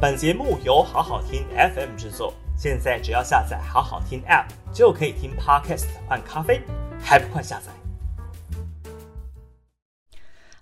[0.00, 6.62] 本节目由好好听 FM 制作，现在只要下载好好听 App 就可以听 Podcast 换咖啡，
[7.02, 7.72] 还不快下载？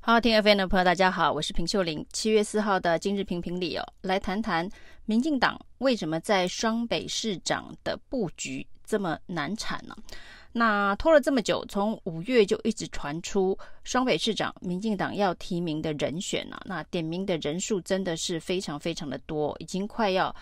[0.00, 2.02] 好好听 FM 的朋友，大家好，我是平秀玲。
[2.14, 4.66] 七月四号的今日评评里哦，来谈谈
[5.04, 9.94] 民进党为什么在双北市长的布局这么难产呢？
[10.58, 16.58] 那拖了这么久，从五月就一直传出双北市长民进党要提名的人选了。
[16.64, 20.34] 那点名的人数真的是非常非常的多，已经快要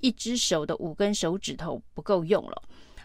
[0.00, 2.62] 一只手的五根手指头不够用了。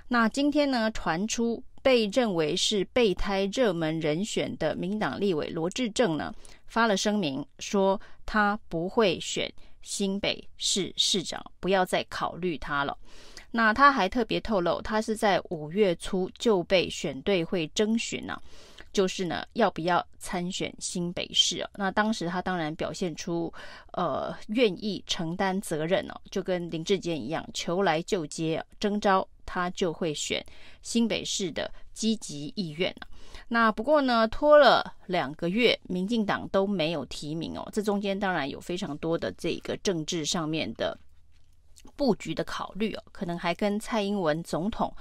[0.09, 6.33] 那今天呢，传出被认为是备胎热门人选的民党立委罗志政呢，
[6.67, 9.49] 发了声明说他不会选
[9.81, 12.97] 新北市市长，不要再考虑他了。
[13.51, 18.41] 那他还特别透露，他是在五月初就被选对会征询呢，
[18.93, 21.67] 就是呢要不要参选新北市。
[21.75, 23.53] 那当时他当然表现出
[23.91, 30.41] 呃愿意承担责任哦，就跟林志坚一样，求来就接，征召他就会选
[30.81, 32.95] 新北市的积极意愿。
[33.49, 40.97] 那不过呢，拖了两个月，民进党都没有提名哦，这中间当然有非常多的这个政治上面的。
[41.95, 44.93] 布局的考虑哦，可能还跟蔡英文总统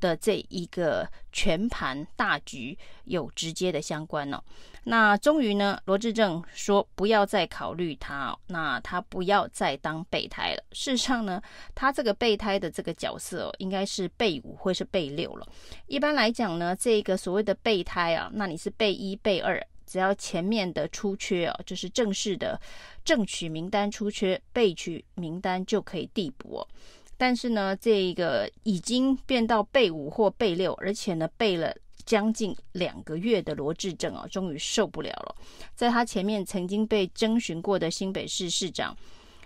[0.00, 4.42] 的这一个全盘大局有直接的相关哦。
[4.84, 10.62] 那终于呢，罗志正说不要再考虑他哦，那他不要再当备胎了。
[10.70, 11.42] 事实上呢，
[11.74, 15.46] 他这个备胎的这个角色哦，应该是备五或是备六了。
[15.86, 19.60] 一般来讲呢，这个所谓的备胎啊，那你是备一、备二。
[19.86, 22.60] 只要前面的出缺哦，就是正式的
[23.04, 26.68] 正取名单出缺，备取名单就可以递补哦。
[27.16, 35.34] 但是呢，这个已经变到备五或备六，而且呢备了将近两个月的罗志政啊，终于受不了了。
[35.74, 38.94] 在他前面曾经被征询过的新北市市长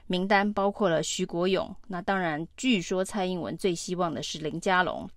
[0.09, 5.09] 名单，包括了徐国勇，那当然据说蔡英文最希望的是林佳龙。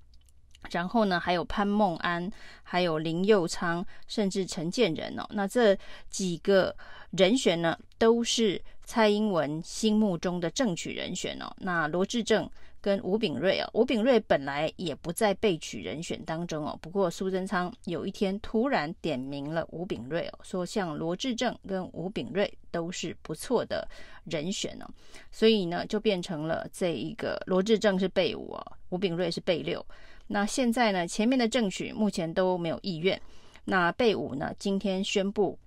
[0.72, 2.30] 然后呢，还有潘孟安，
[2.64, 5.26] 还有林佑昌，甚至陈建仁哦。
[5.32, 5.78] 那这
[6.10, 6.76] 几个
[7.12, 11.54] 人选呢，都是蔡英文心目中的正取人选哦。
[11.60, 12.50] 那罗志政
[12.82, 16.78] 跟吴秉叡啊，吴秉叡本来也不在备取人选当中哦。
[16.82, 23.88] 不过苏贞昌有一天突然点名了吴秉叡哦，说像罗志政跟吴秉叡都是不错的
[24.26, 24.86] 人选哦。
[25.32, 29.86] 所以呢，就变成了这一个罗志政是备五哦，吴秉叡是备六。
[30.34, 33.22] 那现在呢，前面的争取目前都没有意愿。
[33.66, 35.60] 那贝武呢，今天宣布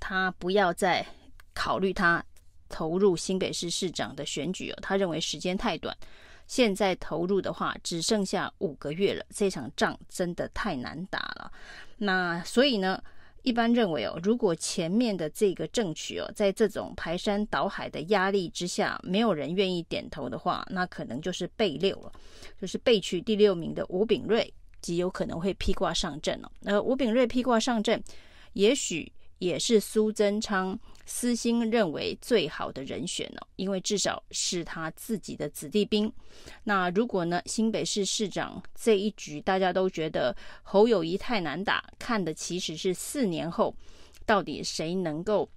[0.00, 1.06] 他不要再
[1.54, 2.20] 考虑他
[2.68, 4.78] 投入新北市市长的选举了。
[4.82, 5.96] 他认为时间太短，
[6.48, 11.52] 现在投入的话只剩下五个月了，这场仗真的太难打了。
[11.98, 13.00] 那所以呢，
[13.42, 22.12] 一般认为哦，如果前面的这个正取哦，在这种排山倒海的压力之下，没有人愿意点头的话，那可能就是被六了，
[22.60, 26.50] 就是被取第六名的吴炳瑞极有可能会披挂上阵了。
[26.64, 28.02] 而吴炳瑞披挂上阵，
[28.54, 36.12] 也许也是苏贞昌私心认为最好的人选了，因为至少是他自己的子弟兵。
[36.64, 43.74] 那如果呢，新北市市长这一局大家都觉得侯友谊太难打，看的其实是四年后
[44.26, 45.48] 到底谁能够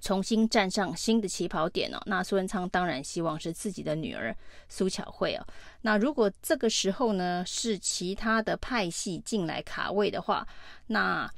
[0.00, 2.00] 重新站上新的起跑点呢？
[2.06, 4.36] 那苏贞昌当然希望是自己的女儿
[4.68, 5.44] 苏巧慧哦。
[5.80, 10.46] 那如果这个时候呢，是其他的派系进来卡位的话，
[10.86, 11.28] 那。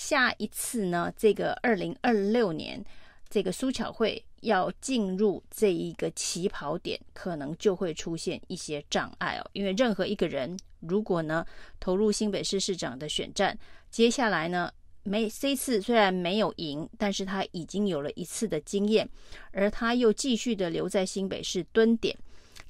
[0.00, 2.82] 下一次呢，这个二零二六年，
[3.28, 9.46] 这个苏巧慧要进入这一个起跑点，可能就会出现一些障碍哦。
[9.52, 11.44] 因为任何一个人如果呢
[11.78, 13.56] 投入新北市市长的选战，
[13.90, 14.72] 接下来呢
[15.02, 19.06] 没这一次虽然没有赢，但是他已经有了一次的经验，
[19.52, 22.16] 而他又继续的留在新北市蹲点，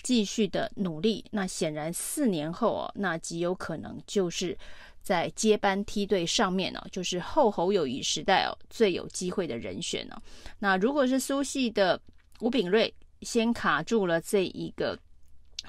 [0.02, 4.58] 继续的努力，那显然四年后哦，那极有可能就是。
[5.02, 10.20] 在接班梯队上面呢，就是后侯友谊时代哦，最有机会的人选呢。
[10.58, 12.00] 那如果是苏系的
[12.40, 12.92] 吴秉瑞
[13.22, 14.98] 先卡住了这一个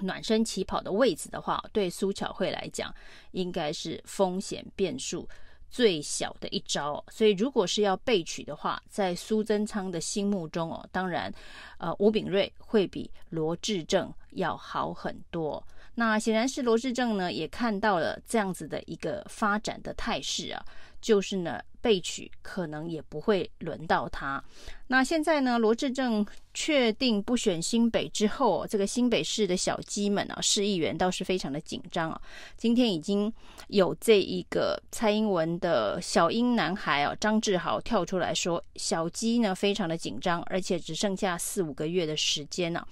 [0.01, 2.93] 暖身起跑的位置的话，对苏巧慧来讲，
[3.31, 5.27] 应该是风险变数
[5.69, 7.03] 最小的一招。
[7.09, 11.33] 所以如果是要备取的话，在苏贞昌的心目中哦，当然，
[11.77, 15.61] 呃，吴秉瑞会比罗志政要好很多。
[15.95, 20.65] 那显然是罗志正呢，也看到了这样子的一个发展的态势啊，
[21.01, 21.59] 就是呢。
[21.83, 24.39] 被取可能也不会轮到他。
[24.85, 32.21] 那现在呢，罗志政确定不选新北之后，这个新北市的小鸡们啊，市议员倒是非常的紧张啊。
[32.55, 33.33] 今天已经
[33.69, 42.87] 有这一个蔡英文的小英男孩啊，张志豪跳出来说，小鸡呢非常的紧张，而且只剩下四五个月的时间了。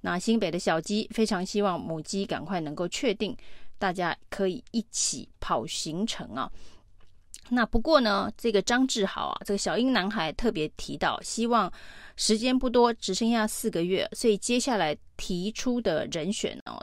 [0.00, 3.36] 那新北的小鸡非常希望母鸡赶快能够确定，
[3.78, 6.50] 大家可以一起跑行程啊。
[7.52, 11.70] 那不过呢，这个张志豪啊，这个小英男孩特别提到，希望
[12.14, 16.80] 时间不多，只剩下四个月，所以接下来提出的人选哦，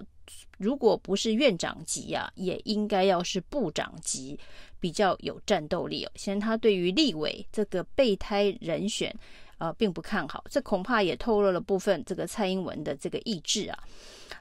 [0.57, 4.37] 如果不是院长级啊，也应该要是部长级，
[4.77, 6.11] 比较有战斗力哦。
[6.15, 9.15] 现在他对于立委这个备胎人选，
[9.59, 13.79] 呃，并不看好，这恐怕也透露了部分这个蔡英文的这个意志啊。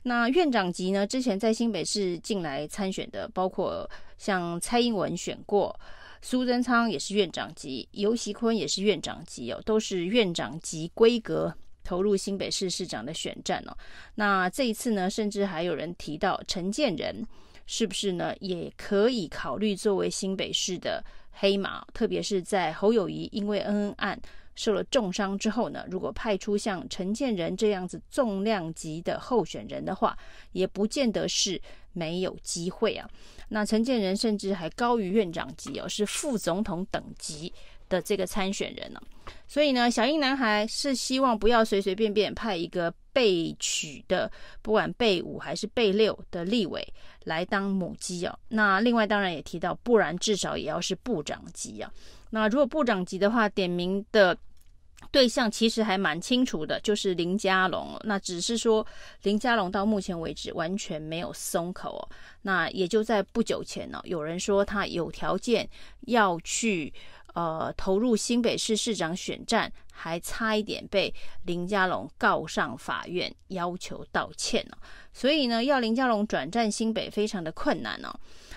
[0.02, 3.88] 那院长级呢，之前在新北市进来参选的，包括
[4.19, 5.78] 像蔡英文选过。
[6.28, 13.76] 苏贞昌也是院长级，游锡坤也是院长级哦，都是院长级规格投入新北市市长的选战哦。
[14.17, 17.25] 那这一次呢，甚至还有人提到陈建仁
[17.64, 21.00] 是不是呢，也可以考虑作为新北市的
[21.31, 24.20] 黑马，特别是在侯友宜因为恩恩案
[24.56, 30.19] 受了重伤之后呢，如果派出像陈建仁这样子重量级的候选人的话，
[30.50, 31.62] 也不见得是
[31.93, 33.08] 没有机会啊。
[33.49, 37.53] 那陈建仁甚至还高于院长级哦，是副总统等级
[37.89, 39.01] 的这个参选人呢。
[39.47, 44.31] 所以呢，小英男孩是希望不要随随便便派一个被取的，
[44.63, 46.87] 不管被五还是被六的立委
[47.25, 48.39] 来当母鸡哦。
[48.49, 51.93] 那另外当然也提到，不然至少也要是部长级啊。
[52.31, 54.37] 那如果部长级的话，点名的。
[55.13, 57.99] 对象其实还蛮清楚的，就是林佳龙。
[58.05, 58.87] 那只是说
[59.23, 62.09] 林佳龙到目前为止完全没有松口哦。
[62.43, 65.69] 那也就在不久前呢，有人说他有条件
[66.03, 66.93] 要去
[67.35, 71.15] 呃投入新北市市长选战，还差一点被
[71.45, 74.77] 林佳龙告上法院，要求道歉呢。
[75.13, 78.13] 所以呢，要林佳龙转战新北非常的困难呢。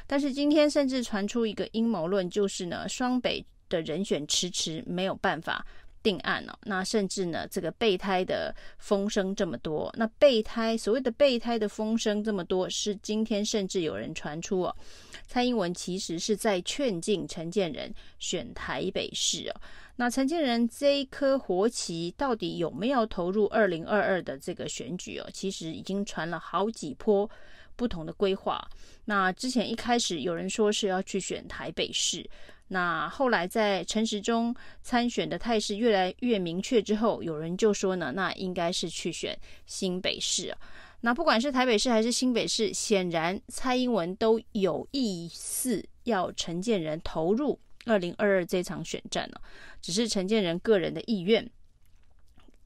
[0.08, 5.66] 但是今天甚至传出一个阴谋论，就是呢双北的人选迟迟没有办法。
[6.02, 14.76] 定案哦，那甚至呢，这个备胎的风声这么多，那备胎所谓的备胎的风声这么多，是今天甚至有人传出哦，
[15.28, 19.62] 蔡英文其实是在劝进陈建仁选台北市哦。
[19.96, 25.30] 那陈建仁这一颗活棋到底有没有投入二零二二的这个选举哦？
[25.34, 27.30] 其实已经传了好几波
[27.76, 28.66] 不同的规划。
[29.04, 32.30] 那之前一开始有人说是要去选台北市。
[32.72, 40.58] 那后来在陈时中参选的态势越来越明确之后，有人就说呢，那应该是去选新北市啊。
[41.02, 49.42] 那不管是台北市还是新北市，显然蔡英文都有意思要陈建仁投入二零二二这场选战了。
[49.82, 51.50] 只是陈建仁个人的意愿，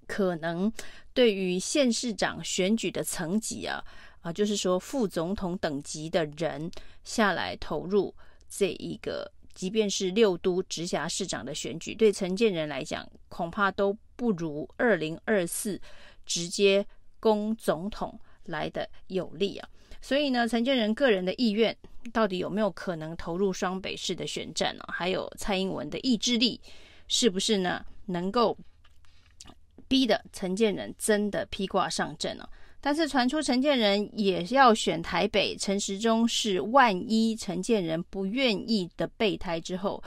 [0.06, 0.70] 可能
[1.14, 3.82] 对于县市长选举的层级啊
[4.20, 6.70] 啊，就是说副总统等级的人
[7.06, 8.14] 下来投入
[8.50, 9.32] 这一个。
[9.54, 15.80] 即便是六都直辖市长的选举，对陈建仁来讲，恐怕都不如二零二四
[16.26, 16.86] 直接
[17.20, 19.70] 攻总统来的有利啊。
[20.02, 21.76] 所以呢，陈建仁个人的意愿
[22.12, 24.84] 到底有没有可能投入双北市的选战呢？
[24.90, 26.60] 还有蔡英文的意志力，
[27.08, 27.86] 是不是呢？
[28.08, 28.58] 能够
[29.88, 32.50] 逼得陈建仁真的披挂上阵呢？
[32.86, 40.04] 但是传出陈建仁也要选台北，陈时中是万一陈建仁不愿意的备胎之后，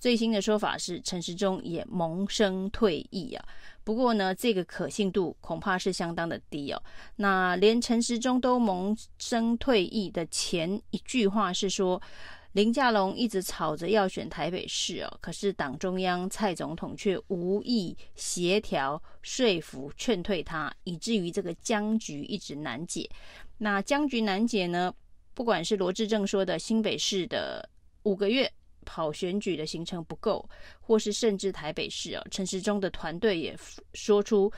[0.00, 3.44] 最新的说法是陈时中也萌生退役啊。
[3.84, 6.82] 不过呢，这个可信度恐怕是相当的低哦。
[7.14, 12.02] 那连陈时中都萌生退役的前一句话是说。
[12.56, 23.06] 林佳龙一直吵着要选台北市哦，可是党中央蔡总统却无意协调、说服、劝退他，以至于这个僵局一直难解。
[23.58, 24.90] 那僵局难解呢？
[25.34, 27.68] 不管是罗志正说的新北市的
[28.04, 28.50] 五个月
[28.86, 30.48] 跑选举的行程不够，
[30.80, 33.54] 或是甚至台北市哦，陈时中的团队也
[33.92, 34.50] 说出，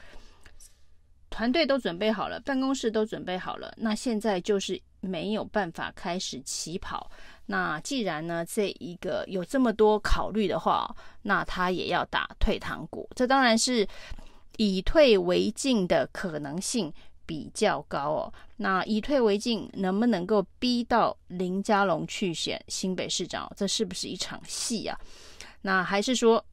[1.31, 7.11] 团队都准备好了，办公室都准备好了，那现在就是没有办法开始起跑。
[7.51, 13.09] 那既然呢，这一个有这么多考虑的话，那他也要打退堂鼓。
[13.17, 13.89] 这当然是
[14.59, 16.93] 以退为进的可能性
[17.25, 18.33] 比较高哦。
[18.59, 23.51] 那以退为进，能不能够逼到林佳龙去选新北市长？
[23.57, 24.99] 这是不是一场戏啊？
[25.63, 26.45] 那还是说，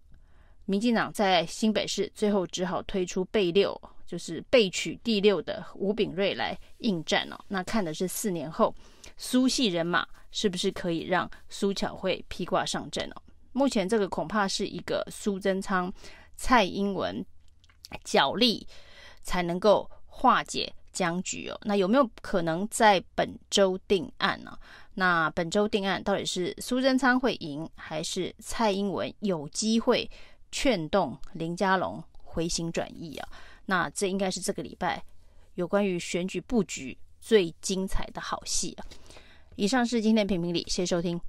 [0.64, 7.40] 民进党在新北市最后只好推出备六，就是备取第六的吴秉叡来应战哦？
[7.48, 8.74] 那看的是四年后
[9.18, 10.08] 苏系人马。
[10.32, 13.22] 是不是可以让苏巧慧披挂上阵哦？
[13.54, 15.90] 目前这个恐怕是一个苏贞昌、
[16.36, 17.26] 蔡英文
[18.04, 18.68] 角力
[19.22, 21.58] 才能够化解僵局哦。
[21.64, 24.60] 那有没有可能在本周定案呢？
[24.96, 30.12] 那本周定案到底是苏贞昌会赢，还是蔡英文有机会
[30.52, 33.30] 劝动林佳龙回心转意啊？
[33.66, 35.04] 那这应该是这个礼拜
[35.56, 38.86] 有关于选举布局最精彩的好戏啊！
[39.56, 41.20] 以上是今天的评评理，谢谢收听。